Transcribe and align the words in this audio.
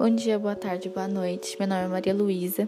Bom 0.00 0.08
dia, 0.08 0.38
boa 0.38 0.56
tarde, 0.56 0.88
boa 0.88 1.06
noite. 1.06 1.58
Meu 1.58 1.68
nome 1.68 1.84
é 1.84 1.86
Maria 1.86 2.14
Luísa, 2.14 2.66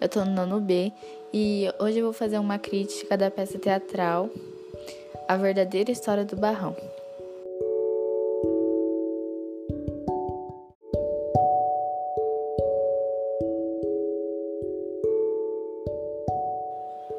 eu 0.00 0.08
tô 0.08 0.24
no 0.24 0.30
nono 0.30 0.60
B 0.60 0.92
e 1.34 1.68
hoje 1.76 1.98
eu 1.98 2.04
vou 2.04 2.12
fazer 2.12 2.38
uma 2.38 2.56
crítica 2.56 3.16
da 3.16 3.28
peça 3.32 3.58
teatral 3.58 4.30
A 5.26 5.36
Verdadeira 5.36 5.90
História 5.90 6.24
do 6.24 6.36
Barrão. 6.36 6.76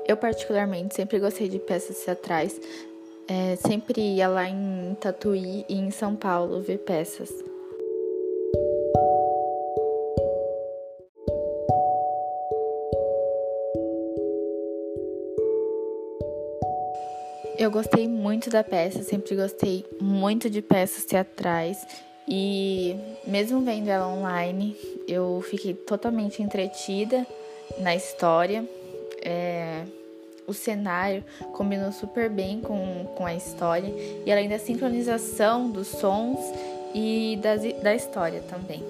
Eu, 0.07 0.15
particularmente, 0.15 0.95
sempre 0.95 1.19
gostei 1.19 1.49
de 1.49 1.59
peças 1.59 1.97
teatrais, 1.97 2.57
é, 3.27 3.57
sempre 3.57 3.99
ia 3.99 4.29
lá 4.29 4.47
em 4.47 4.95
Tatuí 5.01 5.65
e 5.67 5.75
em 5.75 5.91
São 5.91 6.15
Paulo 6.15 6.61
ver 6.61 6.77
peças. 6.77 7.48
Eu 17.59 17.69
gostei 17.69 18.07
muito 18.07 18.49
da 18.49 18.63
peça, 18.63 19.03
sempre 19.03 19.35
gostei 19.35 19.85
muito 19.99 20.49
de 20.49 20.61
peças 20.61 21.03
teatrais 21.03 21.85
e 22.25 22.95
mesmo 23.27 23.59
vendo 23.59 23.89
ela 23.89 24.07
online, 24.07 24.77
eu 25.05 25.43
fiquei 25.49 25.73
totalmente 25.73 26.41
entretida 26.41 27.27
na 27.79 27.93
história. 27.93 28.63
É, 29.21 29.83
o 30.47 30.53
cenário 30.53 31.21
combinou 31.51 31.91
super 31.91 32.29
bem 32.29 32.61
com, 32.61 33.05
com 33.17 33.25
a 33.25 33.35
história 33.35 33.93
e 34.25 34.31
além 34.31 34.47
da 34.47 34.57
sincronização 34.57 35.69
dos 35.69 35.87
sons 35.87 36.39
e 36.95 37.37
das, 37.43 37.61
da 37.83 37.93
história 37.93 38.41
também. 38.49 38.81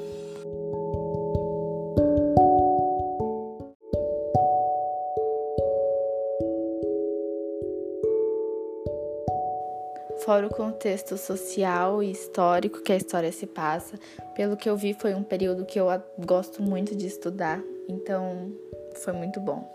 Fora 10.19 10.47
o 10.47 10.49
contexto 10.49 11.17
social 11.17 12.03
e 12.03 12.11
histórico 12.11 12.81
que 12.81 12.91
a 12.91 12.97
história 12.97 13.31
se 13.31 13.47
passa, 13.47 13.97
pelo 14.35 14.57
que 14.57 14.69
eu 14.69 14.75
vi, 14.75 14.93
foi 14.93 15.13
um 15.13 15.23
período 15.23 15.65
que 15.65 15.79
eu 15.79 15.87
gosto 16.25 16.61
muito 16.61 16.95
de 16.95 17.07
estudar, 17.07 17.61
então 17.87 18.51
foi 18.95 19.13
muito 19.13 19.39
bom. 19.39 19.67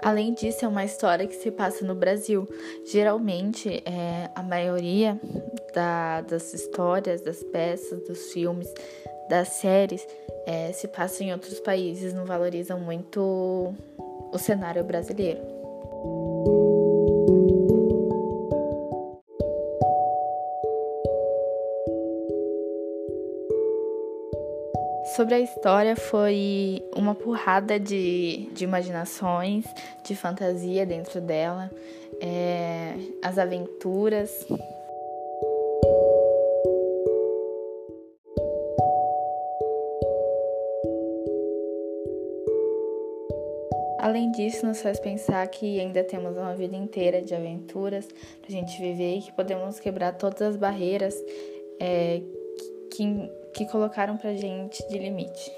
Além 0.00 0.32
disso, 0.32 0.64
é 0.64 0.68
uma 0.68 0.84
história 0.84 1.26
que 1.26 1.34
se 1.34 1.50
passa 1.50 1.84
no 1.84 1.94
Brasil. 1.94 2.48
Geralmente, 2.86 3.82
é, 3.84 4.30
a 4.34 4.42
maioria 4.42 5.20
da, 5.74 6.22
das 6.22 6.54
histórias, 6.54 7.20
das 7.20 7.42
peças, 7.44 8.00
dos 8.04 8.32
filmes 8.32 8.72
das 9.28 9.48
séries 9.48 10.06
é, 10.46 10.72
se 10.72 10.88
passam 10.88 11.26
em 11.26 11.32
outros 11.32 11.60
países, 11.60 12.14
não 12.14 12.24
valorizam 12.24 12.80
muito 12.80 13.74
o 14.32 14.38
cenário 14.38 14.82
brasileiro. 14.82 15.40
Sobre 25.16 25.34
a 25.34 25.40
história, 25.40 25.96
foi 25.96 26.82
uma 26.94 27.14
porrada 27.14 27.78
de, 27.78 28.48
de 28.52 28.62
imaginações, 28.62 29.64
de 30.04 30.14
fantasia 30.14 30.86
dentro 30.86 31.20
dela, 31.20 31.70
é, 32.20 32.94
as 33.22 33.36
aventuras, 33.36 34.46
Além 43.98 44.30
disso, 44.30 44.64
nos 44.64 44.80
faz 44.80 45.00
pensar 45.00 45.46
que 45.48 45.80
ainda 45.80 46.04
temos 46.04 46.36
uma 46.36 46.54
vida 46.54 46.76
inteira 46.76 47.20
de 47.20 47.34
aventuras 47.34 48.06
para 48.06 48.48
a 48.48 48.50
gente 48.52 48.80
viver 48.80 49.16
e 49.16 49.22
que 49.22 49.32
podemos 49.32 49.80
quebrar 49.80 50.12
todas 50.12 50.40
as 50.42 50.56
barreiras 50.56 51.14
é, 51.80 52.22
que, 52.92 53.30
que 53.54 53.66
colocaram 53.66 54.16
para 54.16 54.34
gente 54.34 54.86
de 54.88 54.98
limite. 54.98 55.50